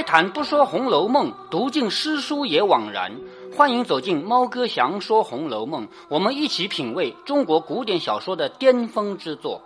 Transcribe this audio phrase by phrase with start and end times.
[0.00, 3.14] 开坛不说《红楼梦》，读尽诗书也枉然。
[3.54, 9.60] 欢迎走进猫哥祥说《红楼梦》，我们一起品味中国古典小说的巅峰之作。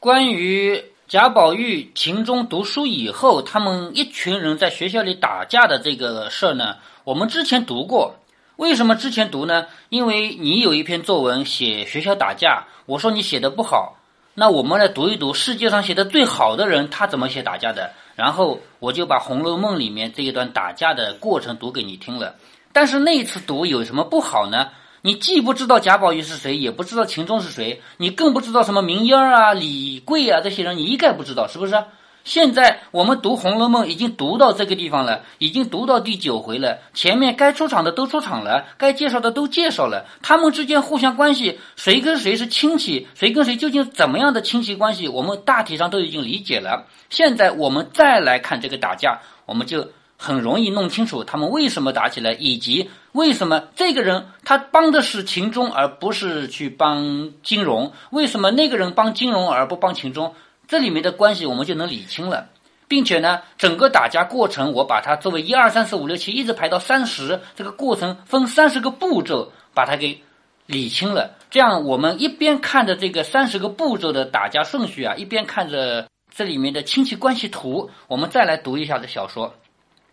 [0.00, 8.16] 关于贾宝玉、秦钟读书以后，他们一群人在学校里打架的这个事儿呢，我们之前读过。
[8.56, 9.66] 为什么之前读呢？
[9.88, 13.98] 因为你有一篇作文写学校打架，我说你写的不好。
[14.34, 17.92] 那我们来读一读世界上写的最好的人，他怎么写打架的？
[18.14, 22.36] 然后我就把《红楼梦》里面这一段打架的过程读给你听了。
[22.72, 24.68] 但是那次读有什么不好呢？
[25.02, 31.84] 你既不知道贾宝玉是谁，也不知道秦钟是谁，你更不知道什么明英啊、李贵啊这些人，你一概不知道，是不是？
[32.24, 36.78] 现在我们读《红楼梦》已经读到这个地方了，已经读到第九回了。
[36.94, 40.06] 前面该出场的都出场了，该介绍的都介绍了。
[40.22, 46.86] 他们之间互相关系，谁跟谁是亲戚，谁跟谁究竟怎么样的亲戚关系，我们大体上都已经理解了。
[47.10, 60.34] 现在我们再来看这个打架，我们就很容易弄清楚他们为什么打起来，以及为什么这个人他帮的是秦钟，而不是去帮金融；为什么那个人帮金融而不帮秦钟？
[60.72, 62.48] 这里面的关系我们就能理清了，
[62.88, 70.18] 并且呢，整个打架过程我把它作为一二三四五六七一直排到三十，这个过程分三十个步骤把它给
[70.64, 71.32] 理清了。
[71.50, 79.54] 这样我们一边看着这个三十个步骤的打架顺序啊，一边看着这里面的亲戚关系图，我们再来读一下这小说。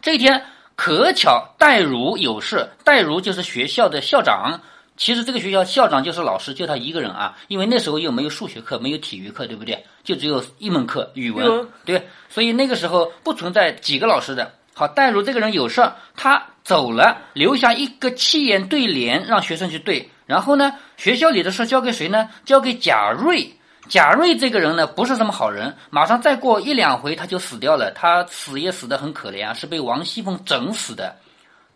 [0.01, 0.44] 这一天
[0.75, 4.59] 可巧戴儒有事，戴儒就是学校的校长。
[5.00, 9.81] 其实这个学校校长就是老师，就他一个人啊，因为那时候又没有数学课，没有体育课，对不对？
[10.03, 14.52] 就只有一门课语文，对，所以那个时候不存在几个老师的。
[14.73, 20.09] 好，但如这个人有事儿，他走了，留下一个七言对联让学生去对。
[20.25, 22.29] 然后呢，学校里的事交给谁呢？
[22.44, 23.50] 交给贾瑞。
[23.88, 27.90] 贾瑞这个人呢，不是什么好人，马上再过一两回他就死掉了。
[27.91, 31.16] 他死也死得很可怜啊，是被王熙凤整死的。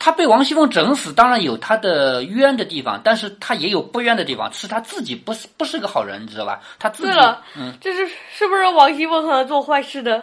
[0.03, 6.59] 他被王熙凤整死，当然有他的冤的地方，但是他也有不冤的地方，是他自己不是不是个好人，你知道吧？
[6.77, 10.21] 他自己，对了，嗯，这是是不是王熙凤和他做坏事的？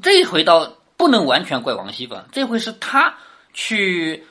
[0.00, 3.12] 这一回倒不能完全怪王熙凤，这回是他
[3.52, 4.24] 去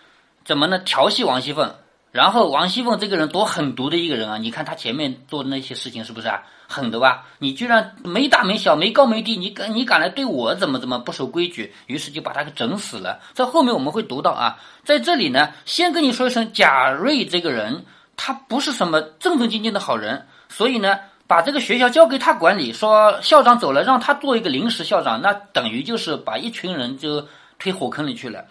[0.46, 1.76] 怎么呢调戏王熙凤。
[2.12, 4.38] 然后王熙凤这个人多狠毒的一个人啊！
[4.38, 6.42] 你看他前面做的那些事情是不是啊？
[6.68, 7.26] 狠的吧？
[7.38, 11.74] 你居然没大没小没高没低，你敢你敢来对我怎么怎么不守规矩？
[11.86, 13.20] 于是就把他给整死了。
[13.34, 17.86] 在后面我们会读到啊，在这里呢，先跟你说一声，贾瑞这个人
[18.18, 20.98] 他不是什么正正经经的好人，所以呢，
[21.28, 27.28] 把这个学校交给他管理，说校长走了，让他做一个临时校长，那等于就是把一群人就
[27.60, 28.46] 推火坑里去了。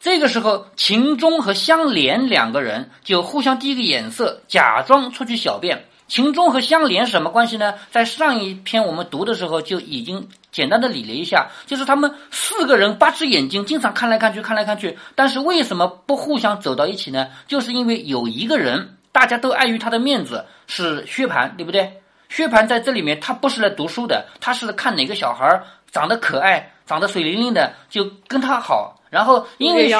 [0.00, 5.84] 这个时候，秦钟和香莲两个人就互相递个眼色，假装出去小便。
[6.08, 7.74] 秦钟和香莲什么关系呢？
[7.90, 14.98] 在上一篇我们读的时候就已经简单的理了一下，就是他们四个人八只眼睛，经常看来看去，看来看去。
[15.14, 17.28] 但是为什么不互相走到一起呢？
[17.46, 22.00] 就是因为有一个人，大家都碍于他的面子，是薛蟠，对不对？
[22.30, 25.62] 薛蟠在这里面，他不是来读书的，他是看哪个小孩
[25.92, 28.96] 长得可爱，长得水灵灵的，就跟他好。
[29.10, 29.90] 然后，因为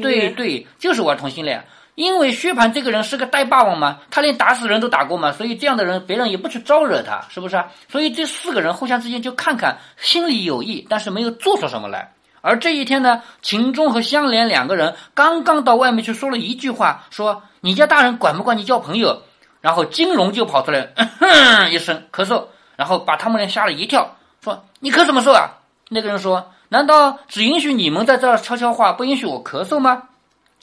[0.00, 1.66] 对对，就是玩同性恋。
[1.96, 7.70] 因为薛蟠这个人是个大霸王嘛，他连打死人都打过嘛，所以这样的人别人也不去招惹他，是不是啊？
[7.88, 12.12] 所以这四个人互相之间就看看，心里有意，但是没有做出什么来。
[12.40, 19.22] 而这一天呢，秦钟和香莲两个人刚刚到外面去说了一句话，说：“你家大人管不管你交朋友？”
[19.62, 22.44] 然后金荣就跑出来，哼一声咳嗽，
[22.74, 25.48] 然后把他们俩吓了一跳，说：“你咳什么嗽啊？”
[25.90, 26.50] 那个人说。
[26.74, 30.08] 难道只允许你们在这儿悄悄话，不允许我咳嗽吗？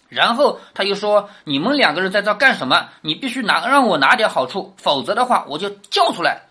[0.09, 2.89] 然后他又说：“你们两个人在这干什么？
[2.99, 6.41] 你必须拿让我拿点好处，否则的话我就叫出来。”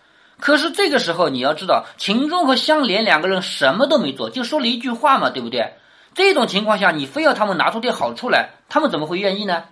[0.41, 5.75] 可是这个时候你要知道，秦钟和香莲两个人什么都没做，就说了一句话嘛，对不对？
[6.15, 9.65] 这种情况下，你非要他们拿出点好处来，他们怎么会愿意呢？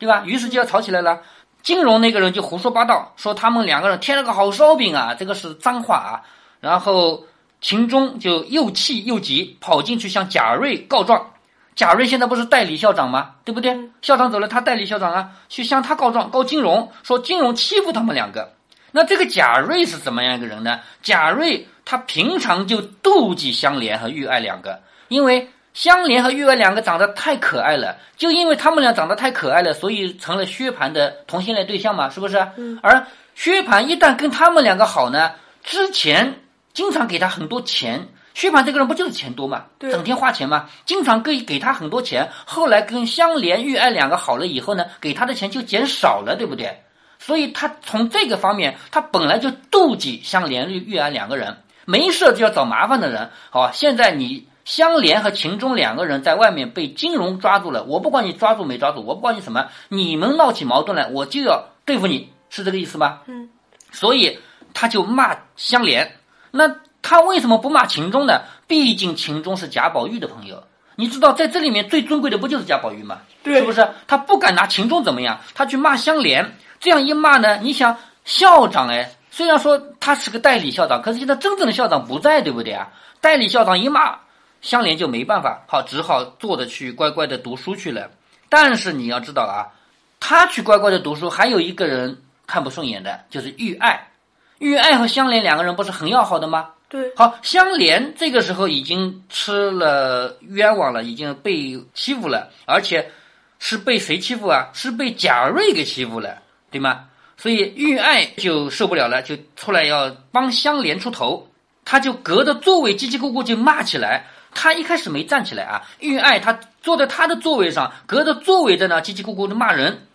[0.00, 0.24] 对吧？
[0.26, 1.20] 于是就要吵起来了。
[1.62, 6.26] 金荣那个人就胡说八道，说他们两个人添了个好烧饼啊，这个是脏话啊。
[6.58, 7.22] 然后。
[7.66, 11.32] 秦钟就又气又急，跑进去向贾瑞告状。
[11.74, 13.32] 贾瑞现在不是代理校长吗？
[13.44, 13.76] 对不对？
[14.02, 18.52] 校长走了，他代理校长啊，去向他告状，告金融，说金融欺负他们两个。
[18.92, 20.78] 那这个贾瑞是怎么样一个人呢？
[21.02, 32.36] 贾瑞他平常就妒忌香莲和玉爱两个，因为香莲和玉爱两个长得太可爱了，就因为他们俩长得太可爱了，所以成了薛蟠的同性恋对象嘛，是不是？
[32.80, 33.04] 而
[33.34, 35.32] 薛蟠一旦跟他们两个好呢，
[35.64, 36.32] 之前。
[36.76, 42.30] 经常给他很多钱，薛蟠这个人不就是钱多嘛，整天花钱嘛，经常给给他很多钱。
[42.44, 46.82] 后来跟香莲、玉爱两个好了以后呢，给他的钱就减少了，对不对？
[47.18, 51.56] 所以他从这个方面，他本来就妒忌香莲、玉玉爱两个人，
[51.86, 53.30] 没事就要找麻烦的人。
[53.48, 63.20] 好，现在你香莲和秦钟两个人在外面被金荣抓住了，我不管你抓住没抓住，我不管你什么，你们闹起矛盾来，我就要对付你，是这个意思吗？
[63.28, 63.48] 嗯。
[63.92, 64.38] 所以
[64.74, 66.15] 他就骂香莲。
[66.56, 68.40] 那他为什么不骂秦钟呢？
[68.66, 70.64] 毕竟秦钟是贾宝玉的朋友，
[70.96, 73.20] 你知道，在这里面最尊贵的不就是贾宝玉吗？
[73.42, 73.88] 对，是不是？
[74.08, 76.56] 他不敢拿秦钟怎么样，他去骂香莲。
[76.80, 82.88] 这样一骂呢，你想校长哎，虽然说他是个代理校长，可是现在真正的校长不在，对不对啊？
[83.20, 84.18] 代理校长一骂。
[84.62, 88.10] 香莲就没办法，好，只好坐着去乖乖的读书去了。
[88.48, 89.70] 但是你要知道啊，
[90.18, 94.08] 他去乖乖的读书，还有一个人看不顺眼的，就是玉爱。
[94.58, 96.70] 玉爱和香莲两个人不是很要好的吗？
[96.88, 97.12] 对。
[97.16, 103.10] 好，香莲这个时候已经吃了冤枉了，已经被欺负了，而且
[103.58, 104.68] 是被谁欺负啊？
[104.72, 106.38] 是被贾瑞给欺负了，
[106.70, 107.06] 对吗？
[107.36, 111.46] 所以玉爱就受不了了，就出来要帮香莲出头，
[111.84, 114.26] 他就隔着座位叽叽咕咕就骂起来。
[114.54, 120.06] 他一开始没站起来啊，玉爱他坐在他的座位上，隔着座位在那叽叽咕咕的骂人。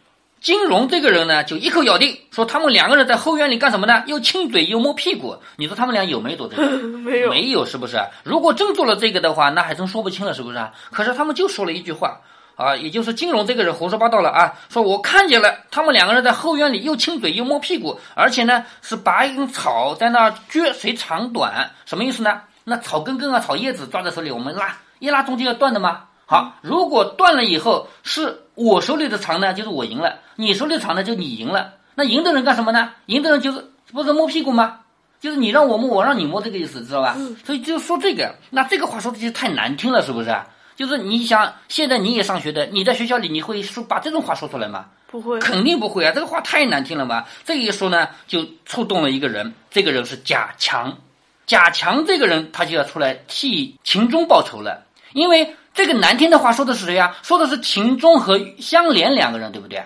[0.42, 4.02] 金荣这个人呢，就一口咬定说他们两个人在后院里干什么呢？
[4.08, 5.38] 又亲嘴又摸屁股。
[5.56, 6.68] 你说他们俩有没有做这个？
[6.98, 7.98] 没有，没有，是不是？
[8.24, 10.68] 如果真做了这个的话，那还真说不清了，是不是？
[10.90, 12.22] 可是他们就说了一句话
[12.56, 21.70] 啊，也就是金荣这个人胡说八道了啊，说我看见了他们两个人在后院里又亲嘴又摸屁股，而且呢是拔一根草在那撅，谁长短？
[21.86, 22.42] 什么意思呢？
[22.64, 26.06] 那草根根啊，草叶子抓在手里，我们拉一拉，中间要断的吗？
[26.26, 31.74] 好，如果断了以后是我手里的长呢，就是我赢了；你手里的长呢，就你赢了。
[31.96, 32.92] 那赢的人干什么呢？
[33.08, 34.80] 赢的人就是不是摸屁股吗？
[35.20, 37.18] 就是你让我摸，我让你摸，这个意思知道吧？
[37.46, 40.36] 所以就说这个，那这个话说的就太难听了，是不是？
[40.76, 44.86] 就是你想，现在你也上学的，你在学校里你会说把这种话说出来吗？
[45.08, 46.12] 不会，肯定不会啊！
[46.16, 47.26] 这个话太难听了嘛。
[47.46, 50.98] 这一说呢，就触动了一个人，这个人是贾强。
[51.46, 57.16] 贾强这个人，他就要出来替秦钟报仇了，因为这个难听的话说的是谁呀？
[57.22, 59.84] 说的是秦钟和香莲两个人，对不对？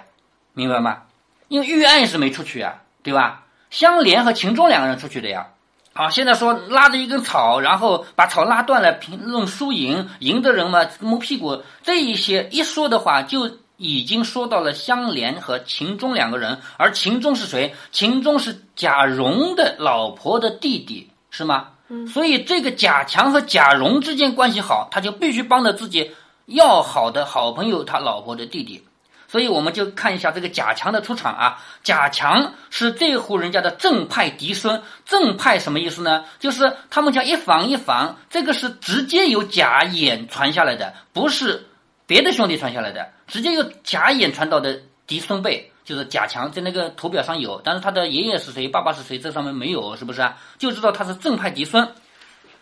[0.53, 1.03] 明白吗？
[1.47, 3.43] 因为玉案是没出去啊，对吧？
[3.69, 5.47] 香莲和秦钟两个人出去的呀。
[5.93, 17.73] 好，现在说拉着一根草，然后把草拉断了，评论输赢，赢的人嘛摸屁股，这一些一说的话，就已经说到了香莲和秦钟两个人，而秦钟是谁？
[17.91, 21.09] 秦钟是贾蓉的老婆的弟弟。
[21.29, 21.67] 是吗？
[21.87, 26.11] 嗯，所以这个贾强和贾蓉之间关系好，他就必须帮着自己
[26.45, 28.83] 要好的好朋友他老婆的弟弟。
[29.27, 31.61] 所以我们就看一下这个贾强的出场啊。
[31.83, 34.81] 贾强是这户人家的正派嫡孙。
[35.03, 36.23] 正派什么意思呢？
[36.39, 41.67] 就是他们家一房一房，这个是直接由贾演传下来的，不是
[42.05, 45.71] 别的兄弟传下来的，直接由贾演传到的嫡孙辈。
[45.85, 50.35] 就是贾强在那个图表上有，但是他的爷爷是谁，爸爸是谁，这上面没有，是不是啊？
[50.57, 51.87] 就知道他是正派嫡孙。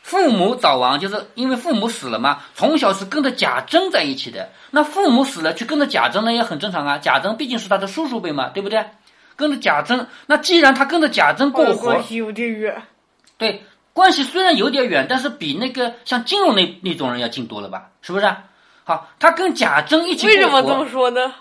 [0.02, 2.42] 父母早亡，就是因为父母死了嘛。
[2.54, 6.98] 从小是跟着贾珍在一起的，那父母死了去跟着贾珍，那也很正常啊。
[6.98, 8.86] 贾珍毕竟是他的叔叔辈嘛，对不对？
[9.38, 12.84] 跟着贾珍，那既然他跟着贾珍过活，关系有点远。
[13.38, 17.90] 对，关系虽然有点远，但是比那个像金融那那种人要近多了吧？
[18.02, 18.36] 是不是？
[18.84, 21.34] 好，他跟贾珍一起为什么这么说呢？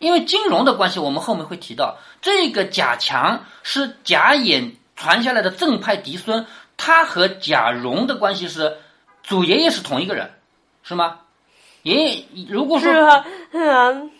[0.00, 8.78] 因为金融的关系，我们后面会提到，这个贾强是贾演传下来的正派嫡孙，他和贾蓉的关系是
[9.22, 10.32] 祖爷爷是同一个人，
[10.82, 11.20] 是吗？
[11.82, 14.10] 爷爷如果说是啊，嗯，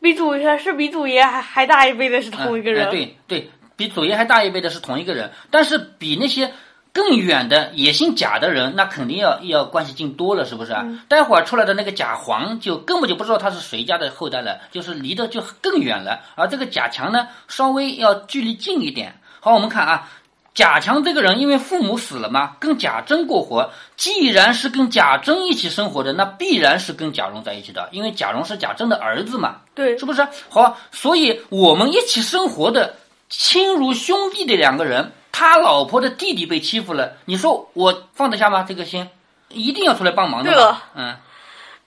[0.00, 6.52] 比祖爷是比祖爷还还大一辈的是同一个人，对对，比祖爷还大一辈的是同一个人，但是比那些。
[6.92, 10.84] 更远的也姓贾的人，那肯定要要关系近多了，是不是啊？
[11.08, 16.20] 待会儿出来的那个贾黄，就根本就不知道他是谁家的后代了，就是离得就更远了。
[16.34, 19.20] 而这个贾强呢，稍微要距离近一点。
[19.40, 20.10] 好，我们看啊，
[20.54, 23.70] 贾强这个人，因为父母死了嘛，跟贾珍过活。
[23.96, 30.26] 既然是跟贾珍一起生活的，那必然是跟贾蓉在一起的，因为贾蓉是贾珍的儿子嘛，对，是不是？
[30.48, 32.96] 好，所以我们一起生活的
[33.28, 35.12] 亲如兄弟的两个人。
[35.38, 38.64] 他老婆的弟弟被欺负了，你说我放得下吗？
[38.66, 39.08] 这个心
[39.50, 40.50] 一定要出来帮忙的。
[40.50, 41.14] 对了，嗯，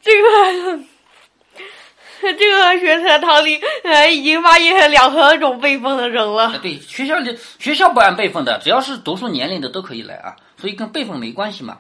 [0.02, 0.80] 这个
[2.34, 6.60] 这个学生堂里呃已经发现两种辈分的人了。
[6.60, 11.80] 对，学校里学校不按辈分的，只要是读书年龄的都可以来啊，所以跟辈分没关系嘛。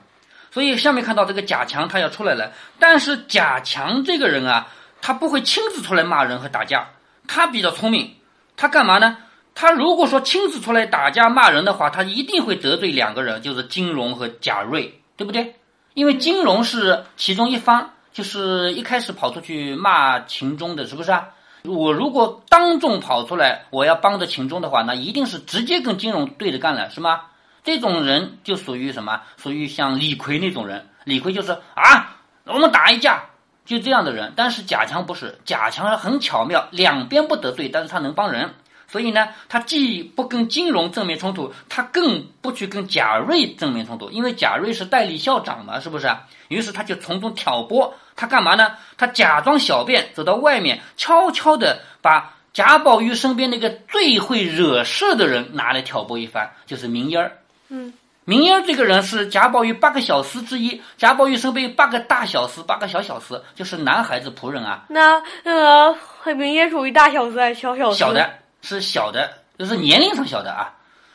[0.51, 4.67] 所以下面看到这个贾强他要出来了，但是贾强这个人啊，
[5.01, 6.89] 他不会亲自出来骂人和打架，
[7.29, 8.17] 他比较聪明，
[8.57, 9.15] 他干嘛呢？
[9.53, 15.55] 他如果说亲自出来打架骂人的话，他一定会得罪两个人，就是金荣和贾瑞，对不对？
[15.93, 21.27] 因为金荣是其中一方，就是一开始跑出去骂秦钟的，是不是啊？
[21.65, 27.23] 我如果当众跑出来，我要帮着秦钟的话，那一定是直接跟金荣对着干了，是吗？
[27.63, 29.21] 这种人就属于什么？
[29.37, 33.25] 属于像李逵那种人，李逵就是啊，我们打一架，
[33.65, 34.33] 就这样的人。
[34.35, 38.49] 但是贾强不是，贾强很巧妙，两边不得罪，但是他能帮人。
[38.91, 46.13] 所以呢，他既不跟金融正面冲突，他更不去跟贾瑞正面冲突，因为贾瑞是代理校长嘛，是不是？
[46.49, 48.73] 于是他就从中挑拨，他干嘛呢？
[48.97, 57.37] 他假装小便，走到外面，悄悄的把贾宝玉身边那个最会惹事的人拿来挑拨一番，就是明烟儿。
[57.69, 57.93] 嗯，
[58.25, 64.83] 明烟儿这个人是贾宝玉八个小厮之一，贾宝玉身边有八个大小厮，八个小小厮，就是男孩子仆人啊。
[64.89, 65.95] 那呃，
[66.35, 67.97] 明烟属于大小厮还是小小子？
[67.97, 68.29] 小的
[68.61, 70.73] 是小的，就是年龄上小的啊，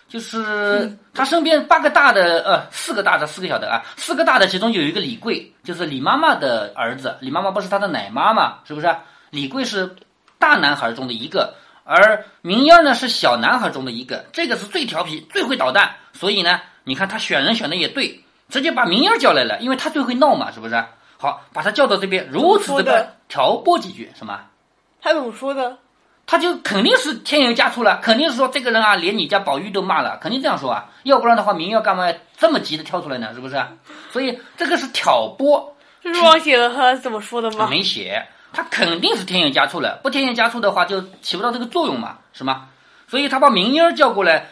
[0.08, 8.94] 就是他身边八个大的，呃，四个大的，四个小的啊，四个大的其中有一个李贵，就是李妈妈的儿子，李妈妈不是他的奶妈嘛，是不是？
[9.30, 9.94] 李贵是
[10.38, 20.84] 大男孩中的一个，而明烟呢是小男孩中的一个，这个是最调皮、最会捣蛋，所以呢，你看他选人选的也对，直接把明烟叫来了，因为他最会闹嘛，是不是？
[21.18, 23.14] 好，把他叫到这边，如此的？
[23.28, 24.38] 挑拨几句，什么？
[25.02, 25.78] 他怎么说的？
[26.26, 33.32] 他就肯定是添油加醋了，肯定是说这个人啊，连你家宝玉都骂了，肯定这样说啊，要不然的话，明要干嘛这么急的跳出来呢？
[33.32, 33.64] 是不是？
[34.12, 37.68] 所以这个是挑拨，这是忘写了他怎么说的吗？
[37.70, 42.68] 没写，他肯定是添油加醋了，不添油加醋的话，就起不到这个作用嘛，是吗？
[43.08, 44.48] 所以他把明英儿叫过来，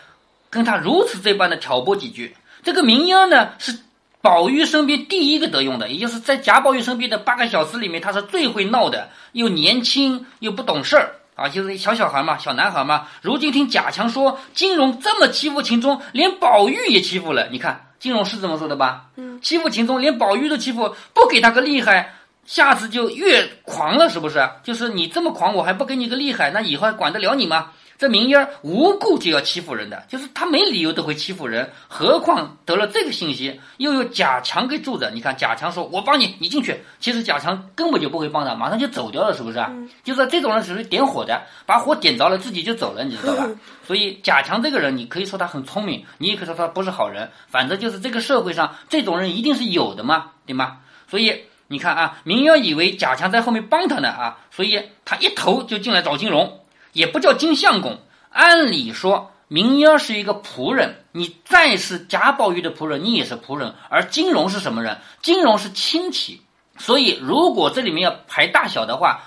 [0.50, 2.36] 跟他如此这般的挑拨几句。
[2.62, 3.76] 这个明英儿呢，是
[4.22, 11.16] 宝玉身边第一个得用的，也就是在贾宝玉身边的八个小时里面，他是最会闹的，又年轻又不懂事儿。
[11.34, 13.08] 啊，就是小小孩嘛，小男孩嘛。
[13.20, 17.48] 如今听贾强说金荣这么欺负秦钟，连宝玉也欺负了。
[17.50, 19.06] 你看金荣是这么说的吧？
[19.16, 22.14] 嗯，欺负秦钟，连宝玉都欺负，不给他个厉害，
[22.46, 24.48] 下次就越狂了，是不是？
[24.62, 27.72] 就是你这么狂，我还不给你个厉害，那以后还管得了你吗？
[27.96, 35.10] 这明烟儿无故就要欺负人的，就是他没理由都会欺负人，何况得了这个信息，又有贾强给住着。
[35.10, 39.72] 你看贾强说：“我帮你，你进去。”其实贾强根本就不会帮他，马上就走掉了，是不是啊？
[40.02, 43.48] 就是这种人属于点火的，把火点着了自己就走了，你知道吧？
[43.86, 50.78] 所以贾强这个人，你可以说他很聪明，你也可以说他不是好人，反正就是这个社会上这种人一定是有的嘛，对吗？
[51.08, 56.60] 所以你看啊，明渊以为贾强在后面帮他呢啊，所以他一头就进来找金荣。
[56.94, 57.98] 也不叫金相公，
[58.30, 63.74] 按理说明烟是一个仆人，你再是贾宝玉的仆人，你也是仆人。
[63.90, 64.98] 而金荣是什么人？
[65.20, 66.40] 金荣是亲戚，
[66.78, 69.22] 所以如果这里面要排大小的话，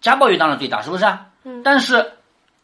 [0.00, 1.04] 贾宝玉当然最大，是不是？
[1.44, 1.62] 嗯。
[1.62, 2.14] 但是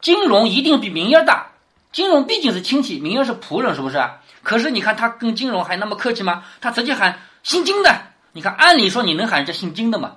[0.00, 1.46] 金荣一定比明烟大，
[1.92, 4.02] 金荣毕竟是亲戚，明烟是仆人，是不是？
[4.42, 6.44] 可是你看他跟金荣还那么客气吗？
[6.60, 7.94] 他直接喊姓金的。
[8.32, 10.16] 你看，按理说你能喊人家姓金的吗？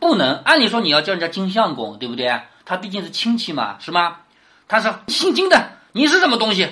[0.00, 0.36] 不能。
[0.44, 2.40] 按理说你要叫人家金相公，对不对？
[2.64, 4.18] 他毕竟是亲戚嘛，是吗？
[4.66, 6.68] 他说姓金的，你是什么东西？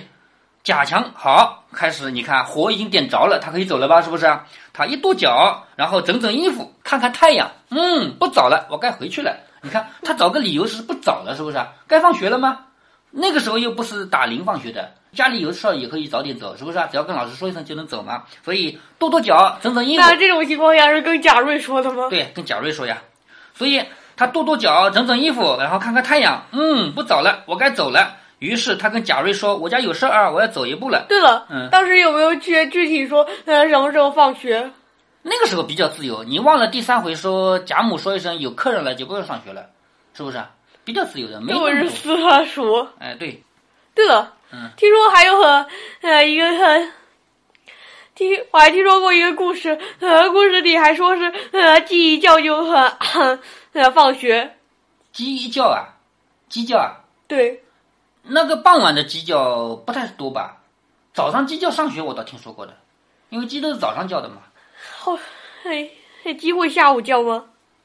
[0.64, 4.00] 贾强好，开始你看火已经点着了，他可以走了吧？
[4.00, 4.38] 是不是？
[4.72, 9.36] 他一跺脚，然后整整衣服，看看太阳，嗯，不早了，我该回去了。
[9.60, 11.58] 你看他找个理由是不早了，是不是？
[11.86, 12.66] 该放学了吗？
[13.10, 16.78] 那个时候又不是打铃放学的，家里有事儿也可以早点走，是不是？
[16.90, 18.22] 只要跟老师说一声就能走嘛。
[18.44, 20.02] 所以跺跺脚，整整衣服。
[20.02, 22.08] 那这种情况下是跟贾瑞说的吗？
[22.08, 23.02] 对，跟贾瑞说呀。
[23.54, 23.84] 所以。
[24.22, 26.46] 他跺跺脚，整整衣服，然后看看太阳。
[26.52, 28.14] 嗯，不早了，我该走了。
[28.38, 34.70] 于是他跟贾瑞说：“我家有事儿啊，我要走一步了。”对了，嗯，当时有没有具具体说呃什么时候放学？
[35.22, 39.66] 那个时候比较自由，你忘了第三回说贾母说一声有客人了就不用上学了，
[40.14, 40.40] 是不是？
[40.84, 42.86] 比较自由的，没有是四他叔。
[43.00, 43.42] 哎，对。
[43.92, 45.66] 对了，嗯，听说还有很
[46.02, 46.92] 呃一个很。
[48.14, 53.40] 听，我还听说过一个故事，呃，故事里还说是，呃，记一叫就很，
[53.80, 54.56] 呃，放学。
[55.12, 55.88] 鸡一叫啊，
[56.48, 57.00] 鸡叫啊。
[57.26, 57.62] 对。
[58.22, 60.58] 那个傍晚的鸡叫不太多吧？
[61.14, 62.74] 早上鸡叫上学我倒听说过的，
[63.30, 64.36] 因为鸡都是早上叫的嘛。
[64.98, 65.18] 好，
[65.64, 67.44] 哎，鸡会下午叫吗？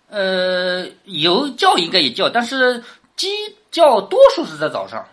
[0.09, 2.83] 呃，有叫应该也叫，但是
[3.15, 3.27] 鸡
[3.71, 5.05] 叫多数是在早上。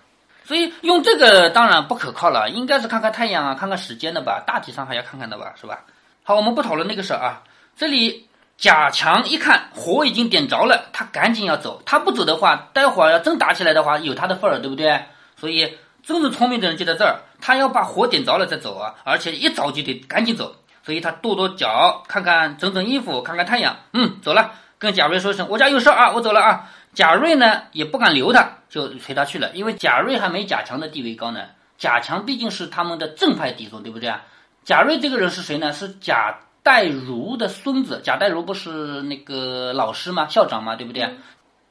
[0.44, 5.82] 所以用这个当然不可靠了，应该是看看太阳啊，看看时间的吧，大体上还要看看的吧，是吧？
[6.22, 7.42] 好，我们不讨论那个事儿啊。
[7.76, 15.04] 这里贾强一看火已经点着了，他赶紧要走，他不走的话，待会儿要真打起来的话，有他的份儿，对不对？
[15.36, 20.54] 所以真正聪明的人就在这儿，他要把火点着了再走啊，而且一早就得赶紧走。
[20.84, 26.70] 所以他跺跺脚，看看整整衣服，看看太阳，嗯，走了，跟贾瑞说一声，我家有事儿啊，我走了啊。
[26.92, 31.40] 贾瑞呢也不敢留他，就随他去了，因为贾瑞还没贾强的地位高呢。
[31.76, 34.22] 贾强毕竟是他们的正派弟兄，对不对啊？
[34.62, 35.72] 贾瑞这个人是谁呢？
[35.72, 38.00] 是贾代儒的孙子。
[38.02, 40.26] 贾代儒不是那个老师吗？
[40.28, 40.74] 校长吗？
[40.74, 41.16] 对不对？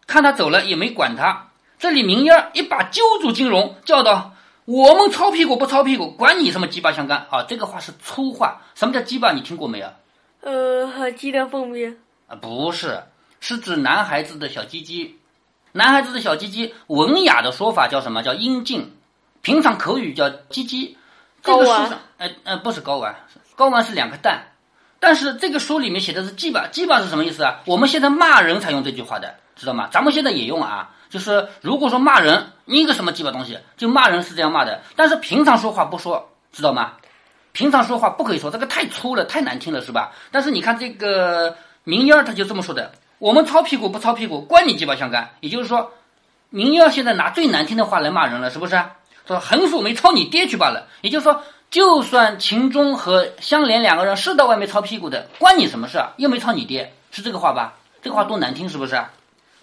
[0.07, 1.49] 看他走了也没管他。
[1.79, 4.33] 这里明烟一把揪住金荣，叫道
[4.63, 8.61] ：“我们操屁股不操屁股，管你什么鸡巴相干啊！”这个话是粗话。
[8.75, 9.33] 什么叫鸡巴？
[9.33, 9.87] 你听过没有？
[10.41, 11.97] 呃，鸡的粪便。
[12.27, 13.03] 啊，不是，
[13.39, 15.19] 是指男孩子的小鸡鸡。
[15.71, 18.21] 男孩子的小鸡鸡，文雅的说法叫什么？
[18.23, 18.95] 叫阴茎。
[19.41, 20.97] 平常口语叫鸡鸡。
[21.41, 23.15] 这个书上，呃呃，不是睾丸，
[23.57, 24.52] 睾丸是两个蛋。
[25.03, 27.59] 但是这个书里面写的是鸡巴，鸡巴是什么意思啊？
[27.65, 29.89] 我们现在骂人才用这句话的，知道吗？
[29.91, 30.91] 咱们现在也用啊。
[31.09, 34.81] 就是如果说骂人，你一个什么鸡巴东西，就骂人是这样骂的。
[34.95, 36.93] 但是平常说话不说，知道吗？
[37.51, 40.13] 平常说话不可以说，这个太粗了，太难听了，是吧？
[40.31, 42.93] 但是你看这个明烟儿，他就这么说的。
[43.19, 45.31] 我们操屁股不操屁股，关你鸡巴相干。
[45.41, 45.91] 也就是说，
[46.49, 48.81] 明耀现在拿最难听的话来骂人了，是不是？
[49.27, 50.87] 说横竖没操你爹去罢了。
[51.01, 51.43] 也就是说，
[51.73, 56.13] 就算秦钟和香莲两个人是到外面操屁股的，关你什么事啊？
[56.17, 57.73] 又没操你爹，是这个话吧？
[57.99, 58.93] 这个话多难听，是不是？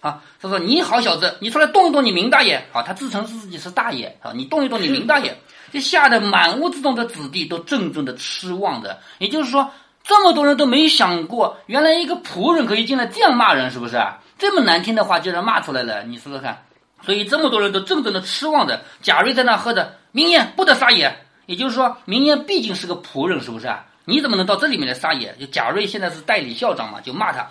[0.00, 2.66] 啊，他说你好小子，你出来动一动你明大爷。
[2.72, 5.38] 好，他自称是自己是大爷啊，你动一动你明大爷，
[5.72, 8.98] 这吓得满屋子中的子弟都怔怔的失望的。
[9.18, 9.70] 也就是说。
[10.02, 14.18] 这么多人都没想过，原来一个仆人可以进来这样骂人，是不是啊？
[14.38, 16.64] 这么难听的话竟然骂出来了，你说说看。
[17.02, 18.82] 所以这么多人都怔怔的失望的。
[19.02, 21.14] 贾瑞在那喝着明艳不得撒野，
[21.50, 23.84] 也就是说明烟毕竟是个仆人，是不是啊？
[24.04, 25.34] 你怎么能到这里面来撒野？
[25.40, 27.44] 就贾瑞现在是代理校长嘛，就骂他，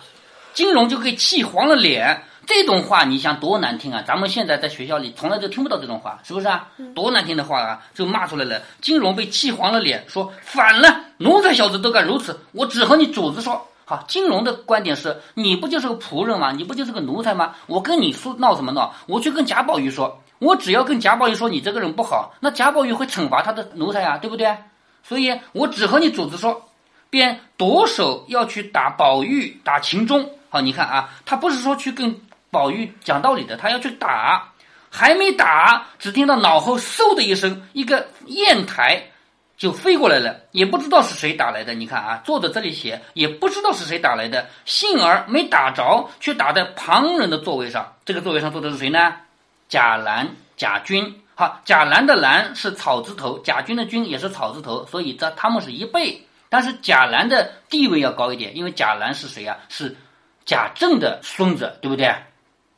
[0.54, 2.24] 金融就可以气黄了脸。
[2.46, 4.02] 这种话你想多难听啊！
[4.06, 6.66] 咱们现在在学校里从来就听不到这种话，是不是啊？
[6.94, 8.62] 多难听的话啊，就骂出来了。
[8.80, 13.68] 金融被气黄了脸，说反了，奴才小子都敢如此，我只和你主子说。
[13.84, 16.52] 好，金融的观点是，你不就是个仆人吗？
[16.52, 17.54] 你不就是个奴才吗？
[17.66, 18.94] 我跟你说闹什么闹？
[19.04, 24.52] 我去跟贾宝玉说，我只要跟贾宝玉说你这个人不好，那贾宝玉会惩罚他的奴才啊，对不对？
[25.04, 26.68] 所以我只和你主子说，
[27.08, 30.28] 便夺手要去打宝玉，打秦钟。
[30.48, 32.20] 好，你看啊，他不是说去跟。
[32.52, 34.50] 宝玉讲道理的，他要去打，
[34.90, 39.00] 还没打，只听到脑后嗖的一声，一个砚台
[39.56, 41.74] 就飞过来了，也不知道是谁打来的。
[41.74, 47.86] 你看啊，作者这里写，也不知道是谁打来的，幸而没打着，却打在旁人的座位上。
[48.04, 49.14] 这个座位上坐的是谁呢？
[49.70, 51.22] 贾兰、贾军。
[51.34, 56.22] 好，贾兰的兰是草字头，贾军的军也是草字头，所以这他们是一辈。
[56.50, 59.56] 但是贾兰的地位要高一点，因为贾兰是谁呀？
[59.68, 59.96] 是
[60.44, 62.12] 贾政的孙子，对不对？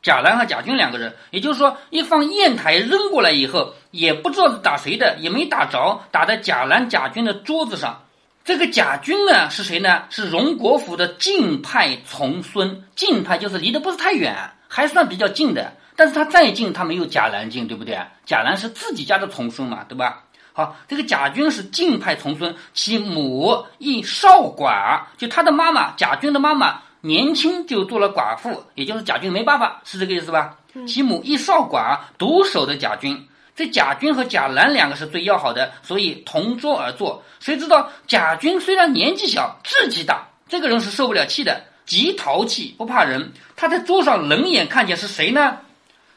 [0.03, 8.05] 贾兰和贾军两个人，也就是说，一放砚台扔过来以后，也不知道是打谁的，也没打着，打在贾兰、贾军的桌子上。
[8.45, 10.05] 这个贾军呢是谁呢？
[10.11, 14.37] 是荣国府的近派重孙，近派就是离得不是太远，
[14.75, 15.71] 还算比较近的。
[15.95, 17.99] 但是他再近，他没有贾兰近，对不对？
[18.25, 20.25] 贾兰是自己家的重孙嘛，对吧？
[20.55, 26.81] 好，这个贾军是近派重孙，其母亦少寡，就他的妈妈贾军的妈妈。
[27.05, 30.57] 年轻就做了寡妇，也就是贾军没办法，是这个意思吧？
[30.87, 33.29] 其母亦少寡，独守的贾军。
[33.57, 37.23] 这贾军和贾兰两个是最要好的，所以同桌而坐。
[37.41, 41.61] 谁知道贾军虽然年纪小，志气大，这个人是受不了气的，
[41.93, 43.33] 极淘气，不怕人。
[43.55, 45.59] 他在桌上冷眼看见是谁呢？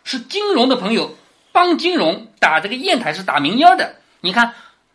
[0.05, 1.17] 是金融的朋友，
[1.51, 3.95] 帮金融打这个砚台是打明烟的。
[4.21, 4.53] 你看，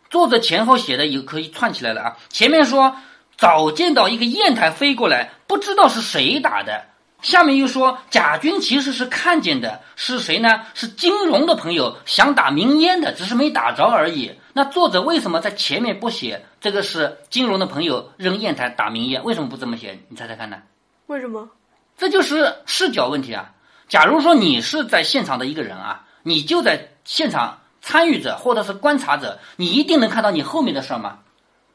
[0.09, 2.17] 作者前后写的也可以串起来了啊。
[2.29, 2.95] 前面说。
[3.37, 6.85] 早见到一个砚台飞过来，不知道是谁打的。
[7.23, 10.61] 下面又说贾军其实是看见的，是谁呢？
[10.75, 14.31] 是金融的朋友想打明烟的，只是没打着而已。
[14.53, 19.23] 那作者为什么在前面不写这个是金融的朋友扔砚台打明烟？
[19.23, 19.97] 为什么不这么写？
[20.09, 20.57] 你猜猜看呢？
[21.11, 21.49] 为什么？
[21.97, 23.51] 这就是视角问题啊！
[23.89, 31.19] 假如说你是在现场的一个人啊，你就在现场参与者或者是观察者，你一定能看到你后面的事儿吗？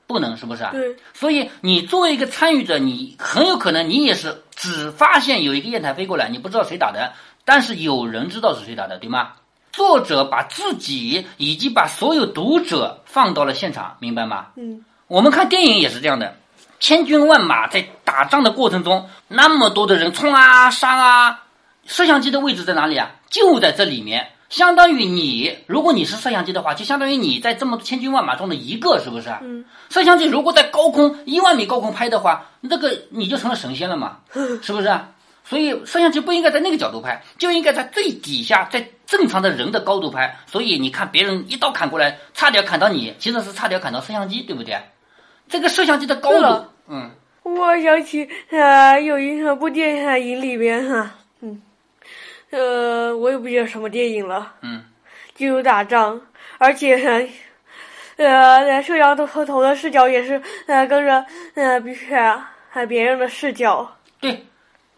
[0.06, 0.70] 不能是不是啊？
[0.72, 7.12] 对，所以你作为一个参与者，你很有可能你也是只发现有一个砚台飞过来，你不知道谁打的，
[7.44, 9.32] 但是有人知道是谁打的，对吗？
[9.70, 14.46] 作者把自己以及把所有读者放到了现场，明白吗？
[14.56, 16.38] 嗯，我们看电影也是这样的，
[16.80, 21.44] 千军万马在打仗的过程中，那么多的人冲啊杀啊，
[21.86, 23.10] 摄像机的位置在哪里啊？
[23.30, 24.30] 就在这里面。
[24.48, 29.28] 相当于你，如果你是摄像机的话，就相当于你在这么千军万马中的一个，是不是？
[29.42, 29.64] 嗯。
[29.90, 34.18] 摄像机如果在高空一万米高空拍的话，那个你就成了神仙了嘛？
[34.62, 35.00] 是不是？
[35.44, 40.38] 所以摄像机不应该在那个角度拍，就应该在最底下，在正常的人的高度拍。
[40.46, 44.76] 所以你看别人一刀砍过来，差点砍到你，其实是差点砍到摄像机，对不对？
[45.48, 47.10] 这个摄像机的高度，嗯。
[47.42, 51.14] 我想起啊，有一部电影里边哈。
[51.40, 51.62] 嗯
[52.50, 54.54] 呃，我也不记得什么电影了。
[54.62, 54.84] 嗯，
[55.34, 56.20] 就有打仗，
[56.58, 57.28] 而且，
[58.16, 61.94] 呃，摄像头头的视角也是呃跟着呃别
[62.68, 63.96] 还别人的视角。
[64.20, 64.44] 对，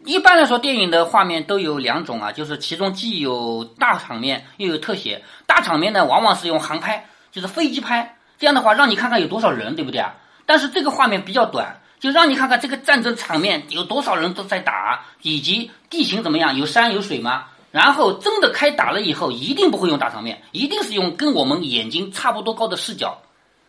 [0.05, 5.23] 一般来说，电影的画面都有两种啊，就是其中既有大场面，又有特写。
[5.45, 10.15] 大场面呢，往往是用航拍，就是飞机拍，这样的话让你看看有多少人，对不对啊？
[10.49, 17.45] 但是这个画面比较短，就让你看看这个战争场面有多少人都在打，以及地形怎么样，有山有水吗？
[17.69, 23.21] 然后真的开打了以后，一定不会用大场面，一定是用跟我们眼睛差不多高的视角，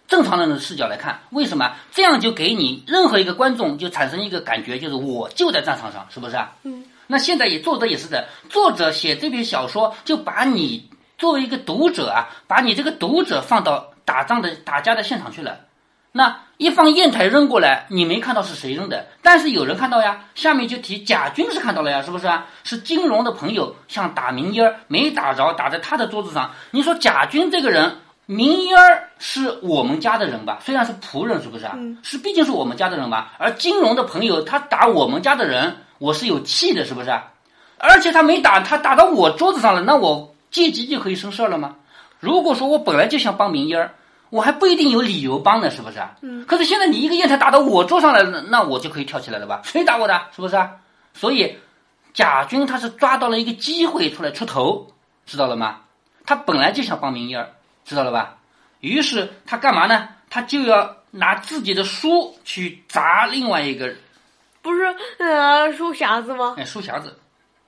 [0.09, 1.21] 正常人的视角来看。
[1.33, 1.71] 为什么？
[1.93, 6.51] 这样就给你任何一个观众就产生一个感觉，就是我就在战场上，是不是啊？
[6.63, 6.83] 嗯。
[7.09, 10.89] 那现在也作者也是的，作者写这篇小说就把你
[11.19, 15.61] 作为一个读者啊，把你这个读者放到打仗的打架的现场去了。
[16.13, 20.25] 那一方砚台扔过来，你没看到是谁扔的，但是有人看到呀。
[20.35, 22.47] 下面就提贾军是看到了呀，是不是啊？
[22.65, 26.51] 是金荣的朋友想打明烟儿，没打着，打在他的桌子上。
[26.73, 30.59] 你说贾军这个人，明烟儿是我们家的人吧？
[30.65, 31.79] 虽然是仆人，是不是啊？
[32.03, 33.35] 是，毕竟是我们家的人吧。
[33.39, 37.31] 而金荣的朋友他打我们家的人，我是有气的，是不是啊？
[37.79, 41.77] 而且他没打，他打到我桌子上了，那我借机就可以生事了吗？
[42.19, 43.95] 如果说我本来就想帮明烟儿。
[44.31, 46.17] 我还不一定有理由帮呢，是不是啊？
[46.23, 46.45] 嗯。
[46.47, 49.61] 可是现在你一个砚台打到我桌上来了，那我就可以跳起来了吧？
[49.65, 50.29] 谁打我的？
[50.35, 50.71] 是不是啊？
[51.13, 51.59] 所以
[52.15, 54.87] 贾军他是抓到了一个机会出来出头，
[55.27, 55.81] 知道了吗？
[56.25, 57.51] 他本来就想帮明儿，
[57.85, 58.37] 知道了吧？
[58.81, 60.09] 于是他干嘛呢？
[60.31, 63.93] 他就要拿自己的书去砸另外一个，
[64.63, 66.55] 不是呃书匣子吗？
[66.57, 67.19] 哎，书匣子。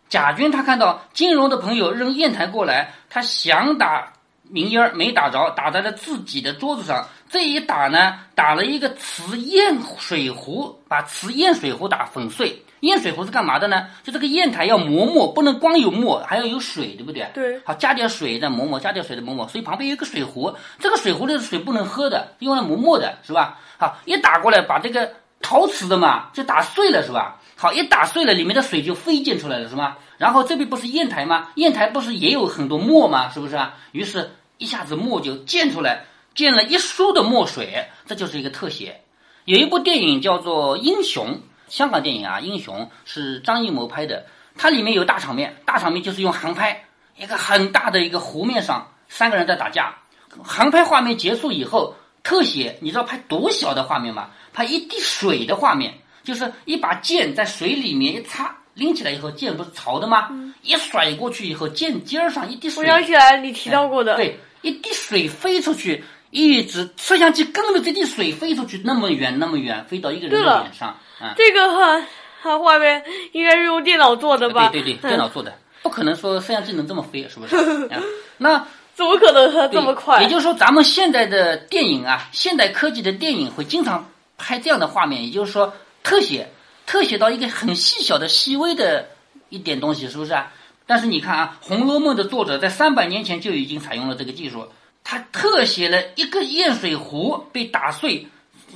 [0.09, 4.13] 贾军他看到金荣的朋友扔砚台过来，他想打。
[4.53, 7.09] 明烟儿没打着，打在了自己的桌子上。
[7.31, 12.63] 这一打呢，打了一个瓷砚水壶，把瓷砚水壶打粉碎。
[12.81, 13.87] 砚水壶是干嘛的呢？
[14.03, 17.27] 就这个砚台要磨墨，不能光有墨，还要有水，对不对？
[17.33, 17.59] 对。
[17.65, 19.49] 好，加点水再磨磨，加点水再磨磨。
[19.49, 23.59] 所以旁边有个水壶，这个水壶里的水不能喝的，用来磨墨的，是吧？
[23.79, 25.11] 好，一打过来，把这个
[25.41, 27.39] 陶瓷的嘛，就打碎了，是吧？
[27.57, 29.97] 好，一打碎了，里面的水就飞溅出来了，是吧？
[30.19, 31.49] 然后这边不是砚台吗？
[31.55, 33.31] 砚台不是也有很多墨吗？
[33.31, 33.75] 是不是啊？
[33.93, 34.31] 于是。
[34.63, 36.05] 一下子墨就溅出来，
[36.37, 39.01] 溅了一书的墨水，这就是一个特写。
[39.45, 41.35] 有一部电影叫做《英雄》，
[41.67, 44.25] 香港电影啊，《英雄》是张艺谋拍的，
[44.57, 46.85] 它里面有大场面，大场面就是用航拍，
[47.19, 49.97] 一个很大的一个湖面上，三个人在打架。
[50.45, 54.31] 航拍画面结束以后，特写，你知道拍多小的画面吗？
[54.53, 58.57] 拍一滴水的画面，就是一把剑在水里面一插。
[58.75, 60.31] 拎起来以后，剑不是潮的吗？
[60.63, 62.83] 一甩过去以后，剑尖上一滴水。
[62.83, 64.17] 我想起来你提到过的。
[64.17, 70.97] 对，一滴水飞出去，一直摄像机跟着这滴水飞出去，那么远那么远，飞到一个人的脸上。
[71.21, 72.07] 啊，这个哈，
[72.41, 74.71] 哈画面应该是用电脑做的吧？
[74.71, 77.91] 对对对，电脑做的，不可能说摄像机能这么飞，是不是？
[78.39, 80.23] 那怎么可能它这么快？
[80.23, 86.49] 也就是说，咱们现在的电影啊，现代科技的电影会经常拍这样的画面，也就是说特写。
[86.85, 89.09] 特写到一个很细小的、细微的
[89.49, 90.53] 一点东西，是不是啊？
[90.87, 94.67] 但是你看啊，《红楼梦》的作者在三百年前就已经采用了这个技术，
[95.05, 98.27] 他特写了一个砚水壶被打碎，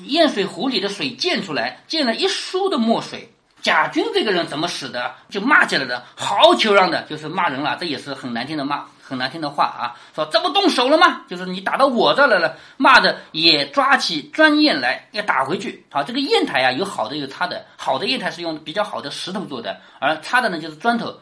[0.07, 3.31] 砚水壶里的水溅出来，溅了一书的墨水。
[3.63, 5.13] 贾军这个人怎么使的？
[5.29, 8.85] 就骂起来的，好求让的，就是骂人了，这也是很难听的骂。
[9.03, 11.23] 很难听的话啊，说这不动手了吗？
[11.29, 15.85] 就是你打到我这来了，骂的也抓起砖砚来要打回去。
[15.91, 21.15] 好，这个砚台啊，有好的有差的，好的砚台是用比较好的石头做的，而差的呢就是砖头，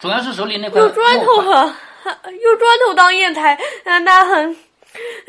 [0.00, 0.80] 主要是手里那块。
[0.80, 1.76] 用砖头哈，
[2.24, 4.56] 用砖头当砚台，那那很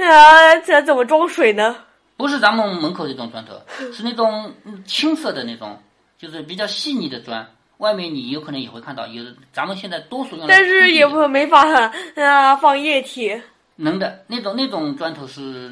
[0.10, 1.76] 啊，这怎么装水呢？
[2.18, 4.54] 不是咱们门口这种砖头， 是那种
[4.86, 5.78] 青色的那种，
[6.18, 7.46] 就是比较细腻的砖。
[7.78, 11.68] 外面你有可能也会看到，有咱们现在多数用但是也不没法
[12.16, 13.42] 啊放液体。
[13.76, 15.72] 能的那种那种砖头是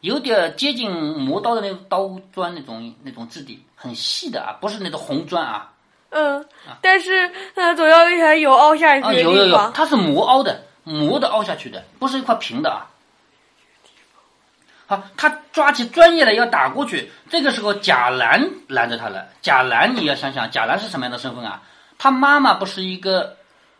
[0.00, 5.70] 有点接近磨刀的那种刀砖那种那种质地，很细的啊，不是那种红砖啊。
[6.14, 6.46] 嗯，
[6.80, 9.32] 但是呃总要有凹下去的地方。
[9.32, 12.86] 有有有，它是磨凹的，磨的凹下去的，不是一块平的啊。
[14.86, 19.26] 好，他抓起专业的要打过去，这个时候贾兰拦着他了。
[19.40, 21.62] 贾兰，你要想想，贾兰是什么样的身份啊？
[21.96, 23.36] 他妈妈不是一个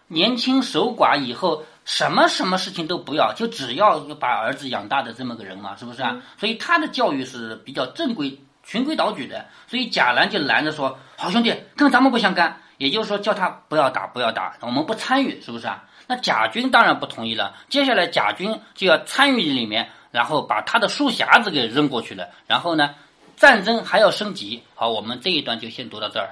[0.08, 6.16] 年轻守寡，以后什么什么事情都不要，就只要把儿子养大的这么个人嘛，是不是啊？
[6.38, 9.46] 所以他的教育是比较正规、循规蹈矩的。
[9.66, 15.84] 所以贾兰就拦着说：“好兄弟，跟咱们不相干。”也就是说，叫他不要打，不要打，我们不参与，是不是啊？
[16.06, 17.54] 那贾军当然不同意了。
[17.68, 19.88] 接下来贾军就要参与里面。
[20.14, 22.94] 然后把他的书匣子给扔过去了，然后呢，
[23.36, 24.62] 战争还要升级。
[24.76, 26.30] 好，我们这一段就先读到这儿。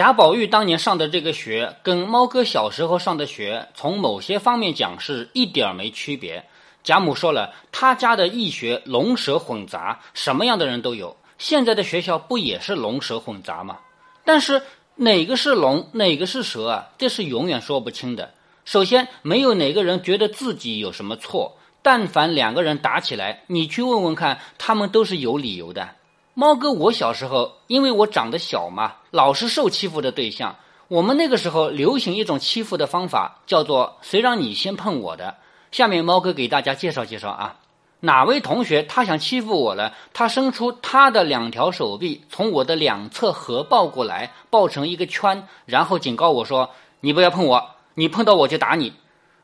[0.00, 6.42] 贾宝玉当年上的这个学，跟猫哥小时候上的学，从某些方面讲是一点儿没区别。
[6.82, 11.18] 贾母说了，他家的义学龙蛇混杂，什么样的人都有。
[11.36, 13.80] 现在的学校不也是龙蛇混杂吗？
[14.24, 14.62] 但是
[14.94, 16.88] 哪个是龙，哪个是蛇啊？
[16.96, 18.32] 这是永远说不清的。
[18.64, 21.58] 首先，没有哪个人觉得自己有什么错。
[21.82, 25.90] 但凡两个人打起来，你去问问看，他们都是有理由的。
[26.40, 30.56] 猫哥，我小时候因为我长得小嘛，老是受欺负的对象。
[30.88, 35.34] 我们那个时候流行一种欺负的方法，叫做“谁让你先碰我的”。
[35.70, 37.56] 下面猫哥给大家介绍介绍啊，
[38.00, 39.92] 哪位同学他想欺负我了？
[40.14, 48.94] 他伸出他的两条手臂，从我的两侧合抱过来，抱成一个圈，然后警告我说：“你不要碰我，你碰到我就打你。”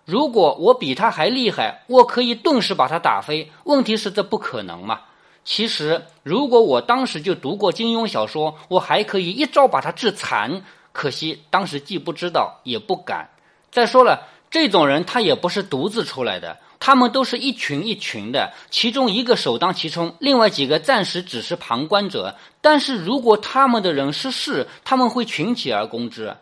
[0.07, 3.53] 如果我比他还厉害，我可以顿时把他打飞。
[3.65, 5.01] 问题是这不可能嘛？
[5.47, 10.65] 其实，如果我当时就读过金庸小说，我还可以一招把他致残。
[10.91, 13.31] 可惜当时既不知道，也不敢。
[13.71, 22.35] 再说了，这种人他也不是独自出来的，他们都是一群一群的，其中一个首当其冲，另外几个暂时只是旁观者。
[22.61, 26.37] 但是如果他们的人失势，他们会群起而攻之。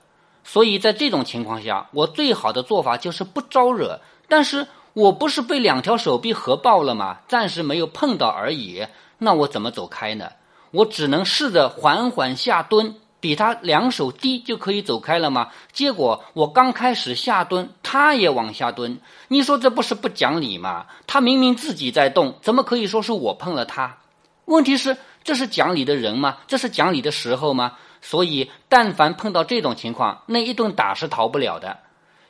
[0.44, 4.00] 所以在这种情况下，我最好的做法就是不招惹。
[4.28, 7.18] 但是我不是被两条手臂合抱了吗？
[7.28, 8.86] 暂时没有碰到而已。
[9.18, 10.30] 那我怎么走开呢？
[10.70, 15.50] 我只能试着缓缓下蹲，比他两手低就可以走开了吗？
[15.72, 19.00] 结果我刚开始下蹲，他也往下蹲。
[19.28, 20.86] 你说这不是不讲理吗？
[21.06, 23.98] 他明明自己在动，怎么可以说是我碰了他？
[24.44, 26.38] 问题是，这是讲理的人吗？
[26.46, 27.72] 这是讲理的时候吗？
[28.02, 31.78] 所以，但凡碰到这种情况，那一顿打是逃不了的。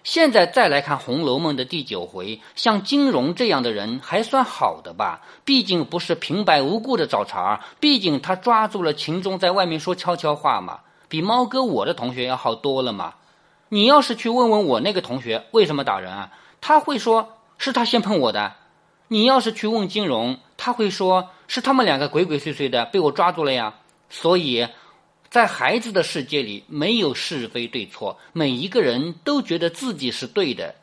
[0.05, 5.23] 现在再来看《红楼梦》的第九回，像金荣这样的人还算好的吧？
[5.47, 13.14] 毕竟不是平白无故的找茬，毕竟他抓住了秦钟在外面说悄悄话嘛，比猫哥我的同学要好多了嘛。
[13.71, 18.53] 你要是去问问我那个同学为什么打人啊，他会说是他先碰我的。
[19.09, 23.77] 你要是去问金荣，他会说是他们两个鬼鬼祟祟的被我抓住了呀。
[24.11, 24.69] 所以。
[25.35, 30.77] 在孩子的世界里，没有是非对错，每一个人都觉得自己是对的。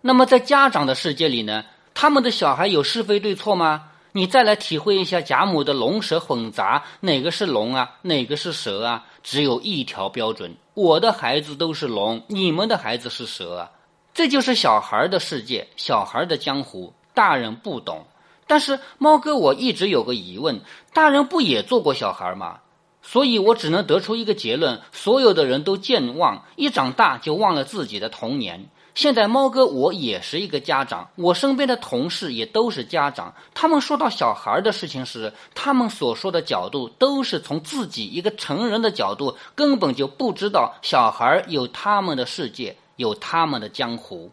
[0.00, 1.64] 那么，在家长的世界里呢？
[1.92, 3.88] 他们的小孩有是非对错吗？
[4.12, 7.96] 你再来体会一下贾母的龙蛇混杂，哪个是龙啊？
[8.02, 9.04] 哪个是蛇啊？
[9.24, 13.72] 只有一条标准：我的孩子都是龙，你们的孩子是蛇啊！
[14.14, 18.06] 这就是小孩的世界，小孩的江湖，大人不懂。
[18.46, 20.60] 但是猫哥，我一直有个疑问：
[20.92, 22.60] 大人不也做过小孩吗？
[23.08, 28.68] 所以我只能得出一个结论：所有的人都健忘，一长大就忘了自己的童年。
[28.96, 33.32] 现在猫哥我也是一个家长，我身边的同事也都是家长。
[33.54, 44.32] 他们说到小孩的事情时，他们所说的角度都是从自己一个成人的角度，根本就不知道小孩有他们的世界，有他们的江湖。